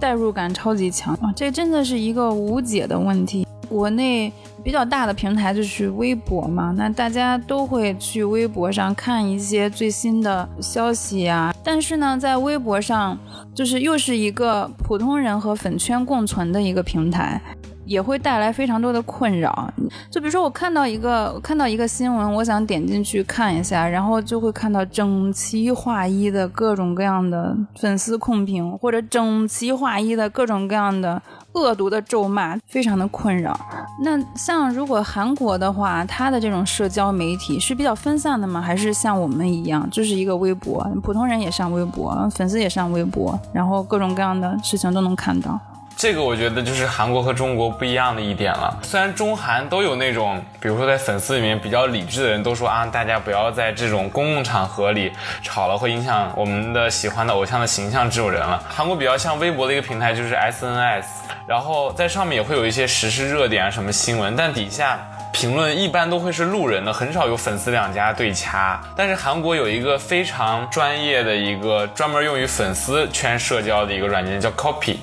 [0.00, 1.32] 代入感超级强啊！
[1.34, 3.46] 这真的是一个无解的问题。
[3.68, 4.32] 国内
[4.66, 11.54] 比较大的平台就是微博嘛，那大家都会去微博上看一些最新的消息啊。
[11.62, 13.16] 但是呢，在微博上，
[13.54, 17.40] 就是又是一个普通人和粉圈共存的一个平台。
[17.86, 19.72] 也会带来非常多的困扰，
[20.10, 31.22] 就比如说我看到一个看到一个新闻，我想点进去看一下，然后就会看到整齐划一的各种各样的粉丝控评，或者整齐划一的各种各样的
[31.52, 33.58] 恶毒的咒骂，非常的困扰。
[34.02, 38.60] 那像如果韩国的话，它的这种社交媒体是比较分散的吗？
[38.60, 45.58] 还是像我们一样，就是一个微博，普通人也上微博，粉丝也上微博，然后各种各样的事情都能看到。
[45.98, 48.78] 这个我觉得就是韩国和中国不一样的一点了。
[48.82, 55.10] 虽然中韩都有那种，比如说在粉丝里面比较理智的人都说啊，大家不要在这种公共场合里
[55.42, 58.62] 吵了，会影响我们的喜欢的偶像的形象这种人了。
[58.68, 61.04] 韩国比较像微博的一个平台，就是 SNS，
[61.46, 64.98] 然后在上面也会有一些时事热点啊什么新闻，但底下。
[65.36, 68.80] 评论一般都会是路人的，很少有粉丝两家对掐。
[68.96, 74.96] 但是韩国有一个非常专业的一个专门用于粉丝圈社交的一个软件，叫 Copy，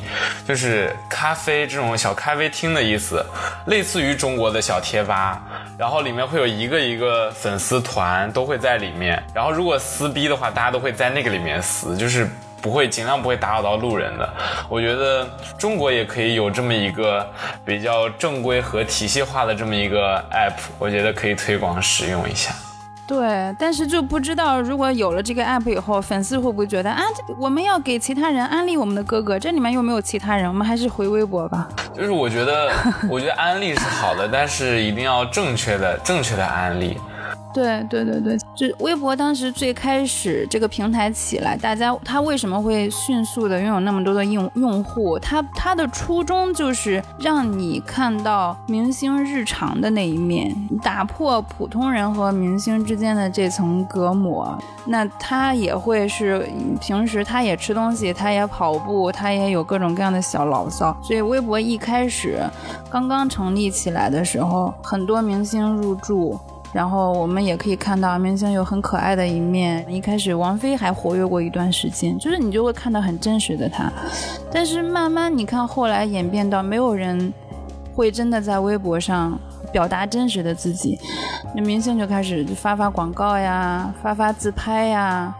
[0.47, 3.23] 就是咖啡这种小咖啡厅的意思，
[3.67, 5.39] 类似于中国的小贴吧。
[5.77, 9.21] 然后里面会有一个一个粉丝团都会在里面。
[9.35, 12.27] 然后如果撕逼的话，大家都会在那个里面撕，就是。
[12.63, 14.33] 不会，尽量不会打扰到路人的。
[14.69, 17.29] 我觉得中国也可以有这么一个
[17.65, 22.53] 比较正规和体系化的这么一个 app，我觉得可以推广使用一下。
[23.05, 27.03] 对，但是就不知道如果有了这个 app 以后，粉丝会不会觉得啊，
[27.37, 31.67] 我们要给其他人安利我们的哥哥，这里面又没有其他人，我们还是回微博吧。
[31.93, 32.71] 就是我觉得，
[33.09, 36.97] 我觉得安利是好的，但是一定要正确的、正确的安利。
[37.53, 45.19] 对对对对，就微博当时最开始这个平台起来，大家他为什么会迅速的拥有那么多的用用户？
[45.19, 54.57] 他他的初衷就是让你看到明星日常的那一面，打破普通人和明星之间的这层隔膜。
[54.85, 56.49] 那他也会是
[56.81, 60.95] 平时他也吃东西，他也跑步，他也有各种各样的小牢骚。
[61.01, 62.39] 所以微博一开始
[62.89, 66.39] 刚刚成立起来的时候，很多明星入驻。
[66.73, 69.85] 然后我们也可以看到明星有很可爱的一面。
[69.87, 73.91] 一开始王菲还活跃过一段时间，就是你就会看到很真实的她。
[74.51, 77.31] 但是慢慢你看后来演变到没有人
[77.93, 79.39] 会真的在微博上
[79.71, 80.99] 表达真实的自己，
[81.55, 85.33] 那明星就开始发发广告呀，发发自拍呀。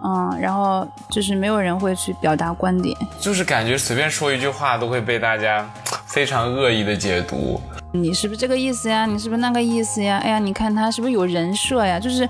[0.00, 5.68] 嗯，然后就是没有人会去表达观点，就是感觉随便说一句话都会被大家
[6.08, 7.60] 非常恶意的解读。
[7.92, 9.06] 你是不是这个意思呀？
[9.06, 10.18] 你是不是那个意思呀？
[10.24, 12.00] 哎呀，你看他是不是有人设呀？
[12.00, 12.28] 就是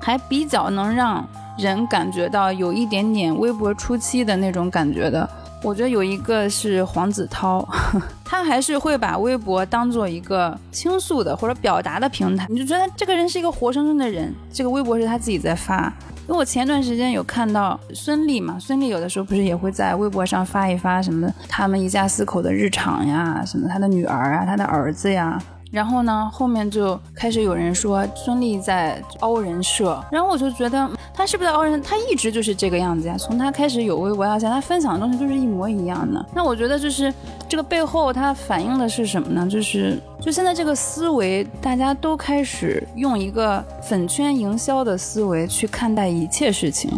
[0.00, 1.26] 还比较能让
[1.58, 5.28] 人感觉到有一点点微博初期的那种感觉的。
[5.62, 7.66] 我觉得有一个是黄子韬，
[8.24, 12.46] 他还是会把微博当做一个倾诉的或者表达的平台。
[12.48, 15.92] 你就觉得这个人是一个活生生的人，这个微博是他自己在发。
[16.28, 25.40] 因为我前段时间有看到孙俪嘛，孙俪有的时候不是也会在微博上发一发什么他们一家四口的日常呀，什么他的女儿啊，他的儿子呀。
[25.70, 31.80] 然后呢，后面就开始有人说孙俪在凹人设，然后我就觉得她是不是在凹人？
[31.82, 36.24] 她一直就是这个样子呀，从她开始有微博到现在，她分享的东西都是一模一样的。
[36.32, 37.12] 那我觉得就是
[37.48, 39.46] 这个背后它反映的是什么呢？
[39.48, 46.90] 就是就现在这个思维，大家都开始用一个粉圈营销的思维去看待一切事情。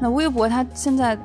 [0.00, 1.18] 那微博它现在。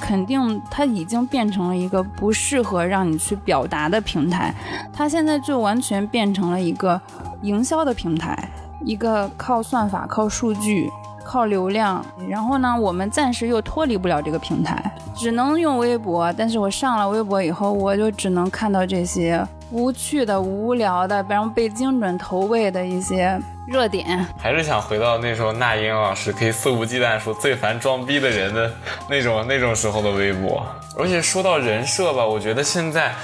[0.00, 4.54] 肯定，它已经变成了一个不适合让你去表达的平台，
[4.92, 7.00] 它现在就完全变成了一个
[7.42, 8.36] 营销的平台，
[8.84, 10.90] 一个靠算法、靠数据、
[11.24, 12.04] 靠流量。
[12.28, 16.32] 然后呢，我们暂时又脱离不了这个平台，只能用微博。
[16.32, 23.40] 但是我上了微博以后，我就只能看到这些无趣的、无聊的，然后被精准投喂的一些。
[23.66, 28.70] 热点还是想回到那时候那英老师可以肆无忌惮说最烦装逼的人的
[29.08, 30.66] 那种那种时候的微博。
[30.98, 33.14] 而且说到人设吧，我觉得现在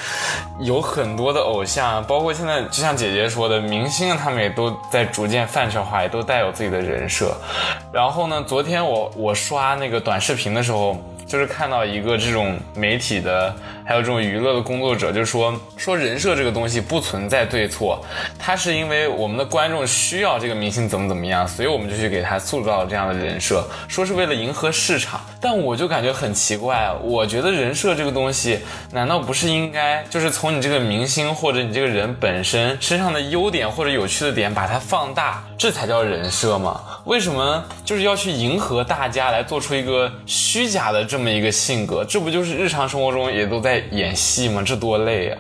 [0.60, 7.36] 有很多的偶像，包括现在就像姐姐说的明星，他们也都在逐渐泛圈化，也都带有自己的人设。
[7.92, 10.96] 然后呢，昨天我我刷那个短视频的时候。
[11.28, 13.54] 就是看到一个这种媒体的，
[13.88, 18.04] 还有这种娱乐的工作者，就说说人设这个东西不存在对错，
[18.38, 25.22] 它是因为我们的观众需要这个明星怎么怎么样，所以我们就去给他塑造这样的人设，说是为了迎合市场。
[25.40, 28.58] 但我就感觉很奇怪，我觉得人设这个东西，
[28.92, 36.78] 难道不是应该就是从你这个明星或者你这个人本身身上的优点或者有趣的点把它放大，这才叫人设吗？
[37.06, 42.04] 为什么就是要去迎合大家来做出一个虚假的这么一个性格？
[42.04, 44.62] 这不就是日常生活中也都在演戏吗？
[44.64, 45.36] 这多累呀！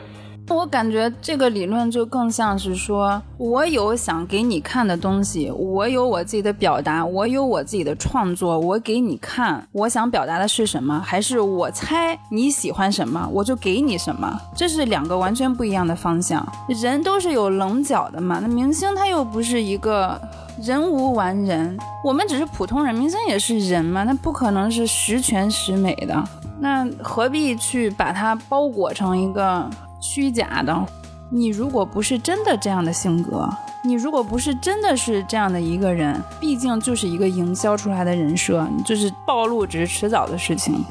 [0.50, 11.02] 我感觉这个理论就更像是说，我有想给你看的东西，我有我自己的表达，我有我自己的创作，我给你看，我想表达的是什么？
[11.04, 14.40] 还是我猜你喜欢什么，我就给你什么？
[14.56, 16.46] 这是两个完全不一样的方向。
[16.68, 20.18] 人都是有棱角的嘛，那明星他又不是一个。
[20.60, 26.28] 人无完人，我们只是普通人，明星也是人嘛，那不可能是十全十美的，
[26.60, 29.68] 那何必去把它包裹成一个
[30.00, 30.86] 虚假的？
[31.30, 33.48] 你如果不是真的这样的性格，
[33.84, 40.84] 你如果不是真的是这样的一个人，毕竟就是一个营销出来的人设，就是暴露只是迟早的事情。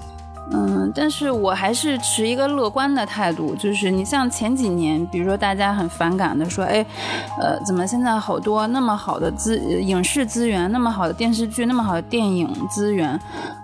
[0.52, 6.86] 嗯，但是我还是持一个乐观的态度，就是你像前几年，比如说大家很反感的说，哎，
[7.42, 13.20] 呃，怎么现在好多那么好的资影视资源，那么好的电视剧，那么好的电影资源，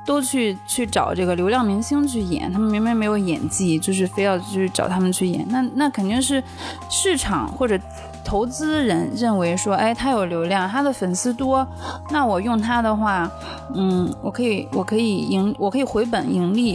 [0.05, 6.43] 都去去找这个流量明星去演，他们明明没有演技，就是非要去找他们去演，那那肯定是
[6.89, 7.79] 市场或者。
[8.25, 11.67] 投资人认为说，哎，他有流量，他的粉丝多，
[12.09, 13.29] 那我用他的话，
[13.75, 16.72] 嗯，我可以，我可以盈，我可以回本盈利，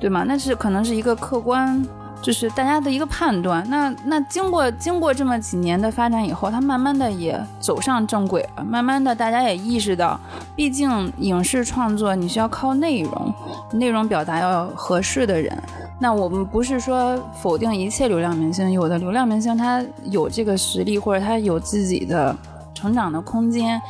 [0.00, 0.24] 对吗？
[0.26, 1.80] 那是可能是一个客观，
[2.20, 3.64] 就是大家的一个判断。
[3.68, 10.18] 那那经过经过这么几年的发展以后，他慢慢的也走上正轨了，慢慢的大家也意识到，
[10.56, 13.34] 毕竟影视创作你需要靠内容，
[13.72, 15.56] 内容表达要合适的人。
[16.00, 19.80] 那我们不是说否定一切流量明星，有的流量明星他
[20.10, 22.36] 有这个实力，或者他有自己的
[22.82, 23.80] 成长的空间，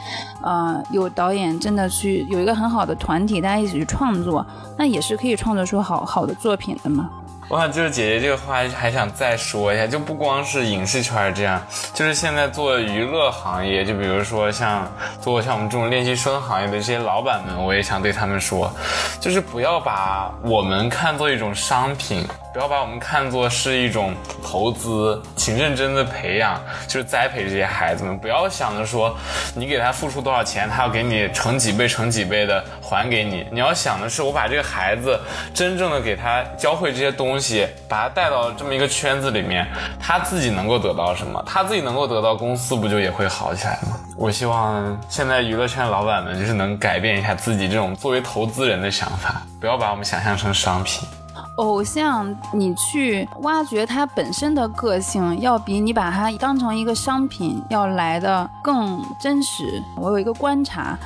[0.42, 7.08] 呃，有导演真的去有一个很好的团体，大家一起去创作，那也是可以创作出好好的作品的嘛。
[7.48, 11.60] 我想就是姐姐这个话还想再说一下，就不光是影视圈这样，
[11.94, 14.86] 就是现在做娱乐行业，就比如说像
[15.22, 18.70] 做像我们这种练习生行业的这些老板们，我也想对他们说，
[19.18, 22.26] 就是不要把我们看作一种商品。
[22.52, 28.18] 不要把我们看作是一种投资，请认真的培养，就是栽培这些孩子们。
[28.18, 29.16] 不要想着说，
[29.54, 33.46] 你给他付出多少钱，他要给你成几倍、成几倍的还给你。
[33.50, 35.18] 你要想的是，我把这个孩子
[35.54, 39.66] 真正的给他教会这些东西，把他带到这么一个圈子里面，
[39.98, 41.42] 他自己能够得到什么？
[41.46, 43.96] 他自己能够得到，公司不就也会好起来吗？
[44.14, 51.08] 我希望现在娱乐圈老板们就是能改变一下自己这种作为投资人的想法，不要把我们想象成商品。
[51.56, 59.82] 偶像，你去挖掘他本身的个性，要比你把他当成一个商品要来的更真实。
[59.96, 60.98] 我有一个观察，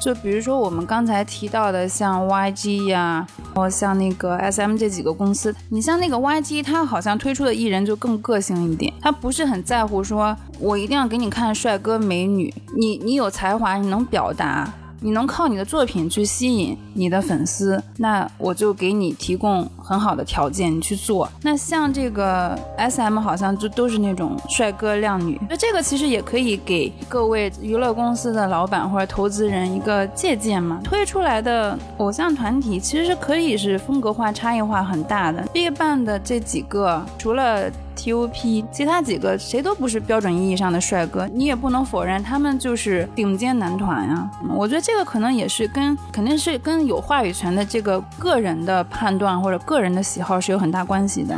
[0.00, 14.72] 就比如说我们刚才提到的，像 YG 呀，然后像那个 SM 这几个公司，你像那个 YG，他好像推出的艺人就更个性一点，他不是很在乎说我一定要给你看帅哥美女，你你有才华，你能表达。
[15.00, 21.28] 你能靠你的作品去吸引你的粉丝，那我就给你提供很好的条件，你去做。
[21.42, 30.80] 那像这个 S M 好像就都是那种帅哥靓女，那这个其实也可以给各位娱乐公司的老板或者投资人一个借鉴嘛。
[30.84, 35.42] 推出来的偶像团体其实是可以是风格化、差异化很大的。
[35.54, 37.70] BigBang 的这几个，除了
[38.02, 44.30] T.O.P，其他几个谁都不是标准意义上的帅哥，你也不能否认他们就是顶尖男团呀。
[44.56, 51.36] 我觉得这个可能也是跟肯定是跟有话语权的这个个人的判断或者个人的喜好是有很大关系的。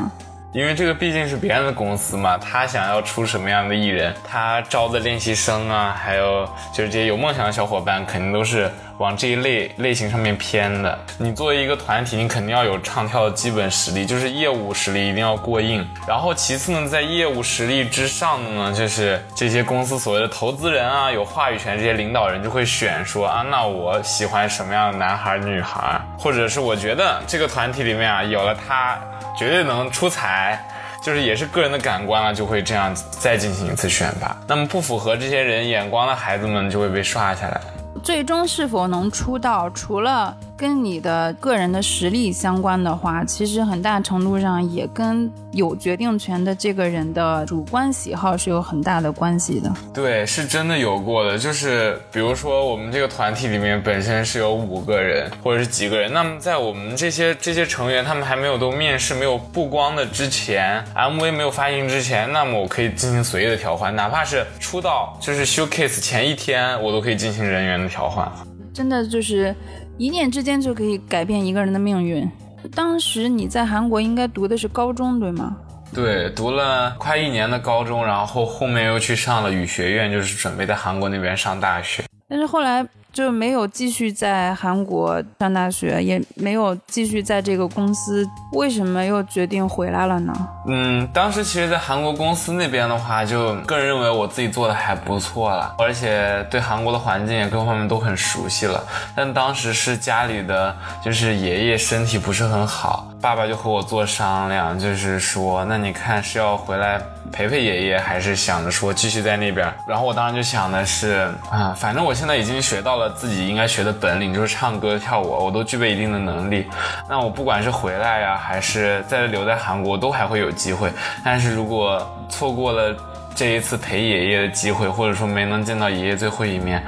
[0.52, 10.98] 因为这个毕竟是别人的公司嘛，他想要出什么样的艺人，他招的练习生啊，还有就是这些有梦想的小伙伴，肯定都是往这一类类型上面偏的。
[11.16, 15.88] 你作为一个团体，你肯定要有唱跳的基本实力，就是业务实力一定要过硬。
[16.06, 28.96] 然后其次呢，在业务实力之上的呢，就是这些公司所谓的投资人啊，有话语权这些领导人就会选说啊，那我喜欢什么样的男孩女孩，或者是我觉得这个团体里面啊，有了他。
[29.36, 30.62] 绝对能出彩，
[31.02, 34.36] 就是也是个人的感官了，就会这样再进行一次选拔。
[34.46, 37.60] 那么不符合这些人眼光的孩子们就会被刷下来。
[38.04, 40.36] 最终是否能出道，除了。
[40.62, 49.68] 跟你的个人的实力相关的话，其实很大程度上也跟有决定权的这个人的主观喜好是有很大的关系的。
[49.92, 68.30] 对，是真的有过的，就是比如说我们这个团体里面本身是有五个人或者是几个人，那么在我们这些这些成员他们还没有都面试、没有曝光的之前，MV 没有发行之前，那么我可以进行随意的调换，哪怕是出道就是 showcase 前一天，我都可以进行人员的调换。
[68.72, 69.52] 真的就是。
[69.98, 72.28] 一念之间就可以改变一个人的命运。
[72.74, 75.56] 当时你在韩国应该读的是高中，对吗？
[75.94, 82.04] 对，读了快一年的高中，然后后面又去上了语学院，就是准备在韩国那边上大学。
[82.28, 82.86] 但是后来。
[83.12, 88.26] 就没有继续在韩国上大学，也没有继续在这个公司。
[88.54, 90.32] 为什么又决定回来了呢？
[90.64, 98.82] 嗯，当时其实，在韩国公司那边的话，就个人认为我自己做的还不错了，而且对韩国的环境也各方面都很熟悉了。
[99.14, 107.00] 但当时是家里的，就是爷爷身体不是很好，爸爸就和我做商量，就是说，那你看是要回来。
[107.32, 109.66] 陪陪爷爷，还是想着说继续在那边。
[109.88, 116.68] 然后我当时就想的是，啊，反正我现在已经学到了自己应该学的本领，就是唱歌跳舞，我都具备一定的能力。
[117.08, 120.92] 那我不管是回来呀，还是再留在韩国，都还会有机会。
[121.24, 122.94] 但是如果错过了。
[123.34, 126.84] 这一次陪爷爷的机会，或者说没能见到爷爷最后一面，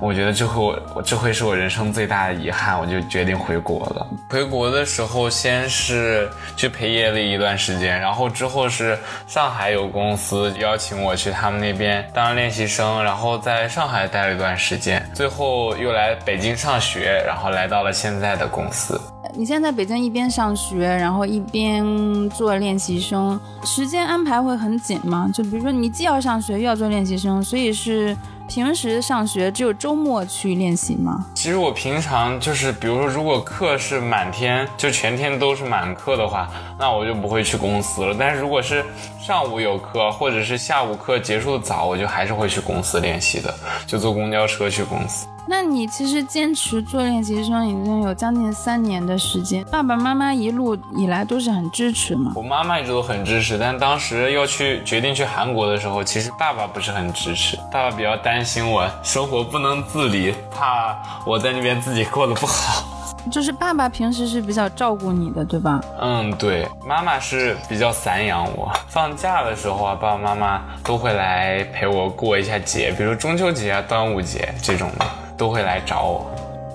[0.00, 4.04] 我觉得这会我这会是我人生最大的遗憾，我就决定回国了。
[4.28, 8.98] 回国的时候，先是去陪爷爷一段时间，然后之后是
[9.28, 19.00] 上海有公司邀请我去他们那边当练习生，然后在上海待了一段时间，最后又来北京上学，然后来到了现在的公司。
[19.36, 25.28] 你现在在北京一边上学，然后一边做练习生，时间安排会很紧吗？
[25.34, 28.16] 就比如说你既要上学又要做练习生，所以是
[28.48, 31.26] 平时上学只有周末去练习吗？
[31.34, 38.14] 其实我平常就是，比如说如果课是满天，就全天都是满课的话，那我就不会去公司了。
[38.16, 38.84] 但是如果是
[39.18, 43.52] 上午有课，或者是下午课结束的早，我就还是会去公司练习的，
[43.84, 45.26] 就坐公交车去公司。
[45.46, 52.32] 那你其实坚持做练习生已经有将近三年的时间，爸爸妈妈一路以来都是很支持吗？
[52.34, 62.84] 我妈妈一直都很支持，但当时要去决定去韩国的时候，其实爸爸不是很支持，爸爸比较担心我生活不能自理，怕我在那边自己过得不好。
[63.30, 65.80] 就是爸爸平时是比较照顾你的，对吧？
[66.00, 68.70] 嗯，对，妈妈是比较散养我。
[68.88, 75.06] 放假的时候啊，爸爸妈妈都会来陪我过一下节，比如中秋节啊、端午节这种的。
[75.36, 76.30] 都会来找我，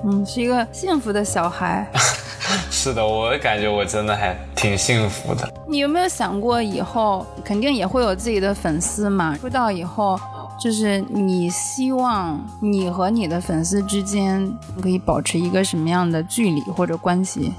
[0.05, 1.87] 嗯，是一个幸福的小孩。
[2.71, 5.47] 是的，我感觉我真的还挺幸福的。
[5.67, 9.37] 你有没有想过以后肯定也会有自己的粉丝嘛？
[9.37, 10.19] 出道以后，
[10.59, 14.51] 就是你希望你和你的粉丝之间
[14.81, 17.53] 可以保持一个什么样的距离或者关系？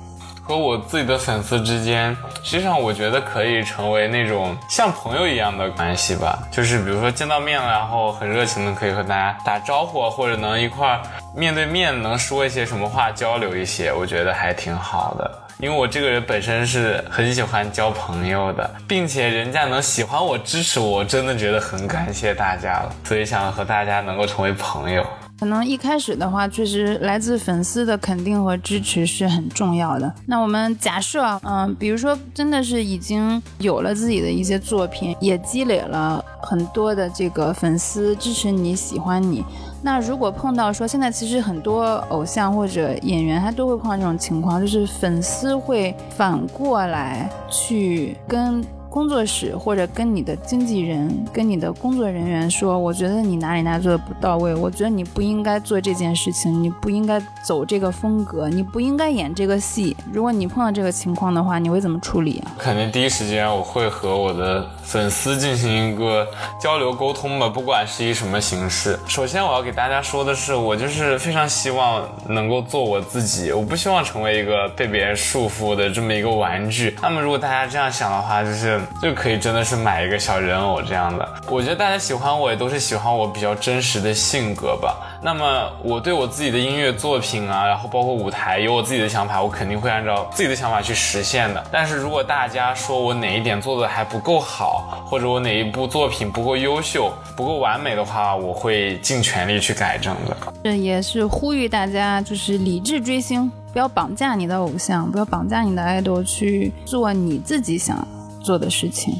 [0.50, 2.10] 和我自己的粉丝之间，
[2.42, 6.36] 实际上我觉得可以成为那种像朋友一样的关系吧。
[6.50, 11.00] 就是比如说见到面了，然后很热情的可以和大家打招呼，或者能一块儿
[11.36, 15.30] 面对面能说一些什么话，交流一些，我觉得还挺好的。
[15.60, 22.92] 因为我这个人本身是很喜欢交朋友的，并且人家能喜欢我、支持我，真的觉得很感谢大家了。
[23.04, 25.06] 所以想和大家能够成为朋友。
[25.40, 30.14] 可能一开始的话，确实来自粉丝的肯定和支持是很重要的。
[30.26, 39.42] 那我们假设，嗯，比如说真的是已经有了自己的一些作品，也积累了很多的这个粉丝支持你、喜欢你。
[39.82, 48.62] 那如果碰到说现在其实很多偶像或者演员，他都会碰到这种情况，就是粉丝会反过来去跟。
[48.90, 59.96] 工作室或者跟你的经纪人、跟你的工作人员说，我觉得你哪里哪里做的不到位，我觉得你不应该做这件事情，你不应该走这个风格，你不应该演这个戏。
[60.12, 62.42] 如果你碰到这个情况的话，你会怎么处理？
[62.58, 66.26] 肯定第一时间我会和我的粉丝进行一个
[66.60, 68.98] 交流沟通吧，不管是以什么形式。
[69.06, 76.96] 首先我要给大家说的是，我就是非常希望能够做我自己，我不希望成为一个被别人束缚的这么一个玩具。
[77.00, 78.79] 那么如果大家这样想的话，就是。
[79.02, 84.96] 就可以真的是买一个小人偶这样的，我觉得大家喜欢我也都是喜欢我比较真实的性格吧。
[85.22, 91.62] 那么我对我自己的音乐作品啊，然后包括舞台有我自己的想法，我肯定会按照自己的想法去实现的。
[91.70, 100.36] 但是如果大家说我哪一点做的还不够好，或者我哪一部作品不够优秀、不够完美的话，我会尽全力去改正的。
[100.64, 108.06] 这也是呼吁大家就是理智追星，不要绑架你的偶像，不要绑架你的爱豆去做你自己想。
[108.42, 109.14] 做的事情。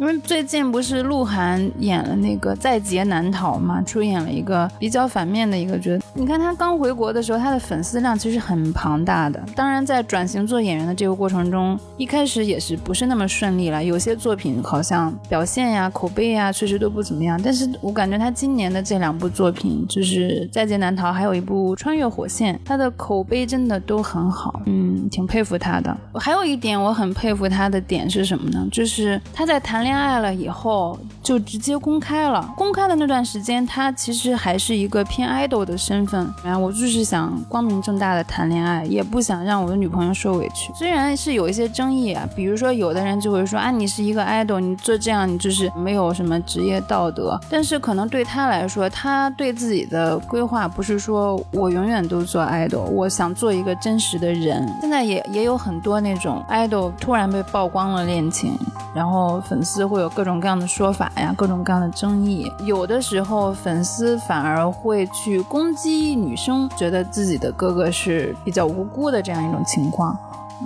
[0.00, 6.04] 因为最近不是鹿晗演了那个《在劫难逃》嘛，出演了一个比较反面的一个角色。
[6.14, 9.38] 你看他刚回国的时候，他的粉丝量其实很庞大的。
[9.54, 13.84] 当然，在转型做演员的这个过程中，一开始也是不是那么顺利了。
[13.84, 17.38] 有些作品好像表现呀、口碑呀，确实都不怎么样。
[17.44, 24.62] 但是我感觉他今年的这两部作品，就是《在劫难逃》，还有一部《穿越火线》，他的口碑真的都很好。
[24.64, 25.94] 嗯，挺佩服他的。
[26.14, 28.66] 还有一点我很佩服他的点是什么呢？
[28.72, 32.48] 就是他在谈恋恋爱了以后就直接公开了。
[32.56, 36.32] 公开的那段时间，他其实还是一个偏 idol 的身份。
[36.44, 40.72] 然后我就是想光明正大的谈恋爱，也不想让我的女朋友受委屈。
[40.76, 47.36] 虽然是有一些争议啊，比如说有的人就会说啊，你是一个 idol，你做这样你就是没有什么职业道德。
[47.50, 54.72] 但是可能对他来说，他对自己的规划不是说我永远都做 idol，我想做一个真实的人。
[54.80, 58.56] 现在也也有很多那种 idol 突然被曝光了恋情，
[58.94, 59.79] 然后粉丝。
[59.86, 62.50] 会有各种各样的说法呀，各种各样的争议。
[62.64, 70.16] 有的时候粉丝反而会去攻击女生，觉得自己的哥哥是比较无辜的这样一种情况。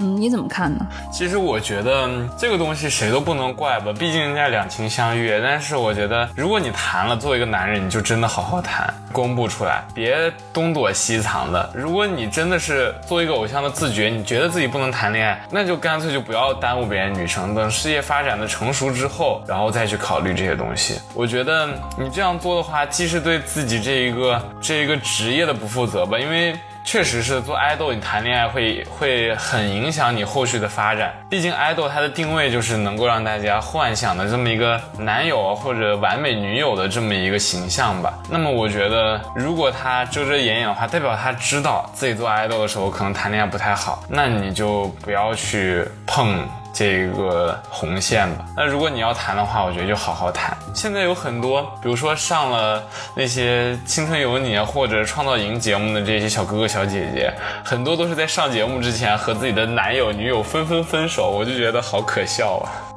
[0.01, 0.86] 嗯，你怎么看呢？
[1.12, 5.40] 其实我觉得这个东西谁都不能怪吧，毕竟人家两情相悦。
[5.40, 11.70] 但是我觉得，如果你谈了，作为一个男人，你就真的好好谈，公布出来，别东躲西藏的。
[11.74, 21.01] 如果你真的是作为一个偶像的自觉，你觉得自己不能谈恋爱，那就干脆就不要耽误别人女生，等事业发展的成熟之后，然后再去考虑这些东西。
[21.14, 26.57] 我觉得你这样做的话，既是对自己这一个这一个职业的不负责吧，因为。
[26.85, 31.12] 确实是做爱豆，你谈恋爱会会很影响你后续的发展。
[31.30, 38.18] 毕竟爱豆他的定位就是能够让大家幻想的这么一个男友或者完美女友的这么一个形象吧。
[38.30, 46.47] 那么我觉得，如果他遮遮掩掩的话，代表他知道自己做爱豆的时候可能谈恋爱不太好，那你就不要去碰。
[46.75, 48.45] 这个红线吧。
[48.57, 50.55] 那如果你要谈的话，我觉得就好好谈。
[50.75, 52.83] 现在有很多，比如说上了
[53.14, 57.33] 那些《青春有你》或者《创造营》节目的这些小哥哥小姐姐，
[57.64, 62.93] 很多都是在上节目之前和自己的男友女友纷纷分手，我就觉得好可笑啊。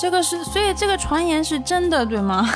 [0.00, 2.48] 这个是，所以这个传言是真的，对吗？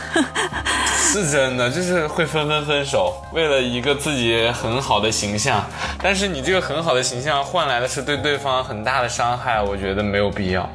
[0.96, 5.62] 是真的，就是会纷纷分手，为了一个自己很好的形象。
[6.02, 10.66] 但是你这个很好的形象换来的是对对方很大的伤害，我觉得没有必要。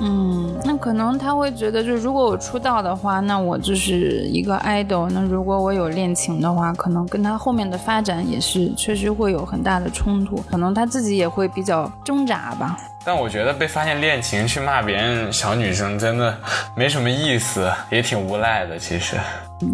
[0.00, 5.08] 嗯，那可能他会觉得，就如果我出道的话，那我就是一个 idol。
[5.10, 12.76] 那如果我有恋情的话，可能跟他后面的发展也是确实会有很大的冲突，可能他自己也会比较挣扎吧。
[13.08, 16.38] 但我觉得被发现恋情去骂别人小女生真的
[16.76, 18.78] 没什么意思，也挺无赖的。
[18.78, 19.16] 其实，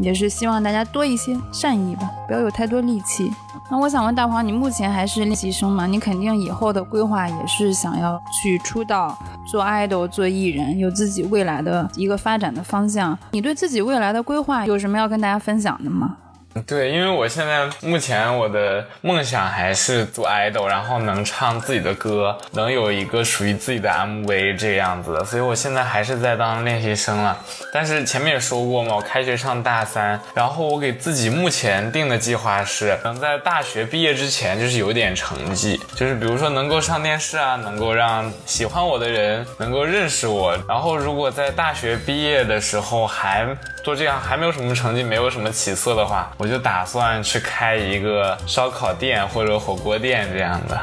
[0.00, 3.28] 也是希望大家多一些善意吧，不要有太多戾气。
[3.68, 5.84] 那我想问大黄，你目前还是练习生吗？
[5.84, 9.18] 你肯定以后的规划也是想要去出道、
[9.50, 13.18] 做 idol、做艺人，有自己未来的一个发展的方向。
[13.32, 16.18] 你对自己未来的规划有什么要跟大家分享的吗？
[16.62, 27.36] 对，因为我现在目前我的梦想还是做 idol，然后能唱自己的歌，能有一个属于自己的 MV 这样子的，所以我现在还是在当练习生了。
[27.72, 43.44] 但是前面也说过嘛，我开学上大三，然后我给自己目前定的计划是能在大学毕业之前就是有点成绩，就是比如说能够上电视啊，能够让喜欢我的人能够认识我，然后如果在大学毕业的时候还
[43.82, 46.30] 做这样还没有什么成绩，没有什么起色的话。
[46.48, 50.80] 就打算去开一个烧烤店或者火锅店这样的。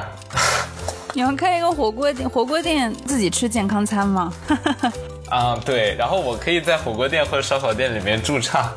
[1.14, 4.34] 你要开一个火锅店，火锅店自己吃健康餐吗？
[5.30, 5.94] 啊，对。
[5.96, 8.72] 然后我可以在火锅店或者烧烤店里面驻唱，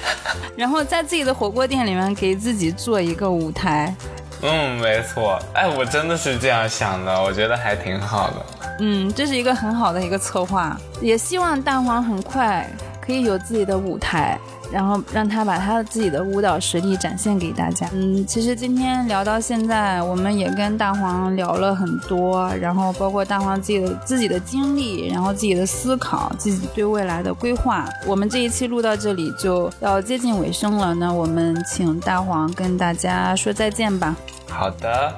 [0.54, 3.94] 然后在自己的火锅店里面给自己做一个舞台。
[4.42, 5.38] 嗯，没错。
[5.54, 8.46] 哎，我真的是这样想的，我觉得还挺好的。
[8.80, 12.70] 嗯，这是一个很好的一个策划，也希望蛋黄很快
[13.08, 14.38] 可以有自己的舞台。
[14.70, 17.88] 然后让他把他的自己的舞蹈实力展现给大家。
[17.94, 27.88] 嗯，其实今天聊到现在，我们也跟大黄聊了很多，然后包括大黄自己的自己的经历，然后自己的思考，自己对未来的规划。
[28.06, 34.14] 我们这一期录到这里就要接近尾声了，那我们请大黄跟大家说再见吧。
[34.50, 35.14] 好的，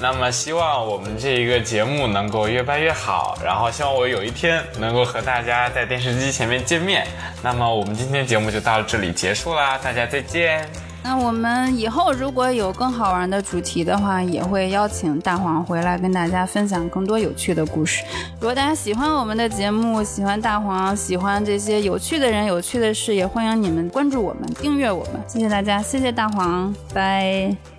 [0.00, 7.06] 那么希望我们这一个节目能够越办越好，然后希望我有一天能够和大家在电视机前面见面。
[7.42, 10.68] 那么我们今天节目就到这里结束啦，大家再见。
[11.02, 18.02] 那我们以后如果有更好玩的主题的话，也会邀请大黄回来跟大家分享更多有趣的故事。
[18.40, 25.22] 如果大家喜欢我们的节目，喜欢大黄，喜欢这些有趣的人、有趣的事，也欢迎你们关注我们、订阅我们。
[25.28, 27.73] 谢谢大家，谢谢大黄，拜。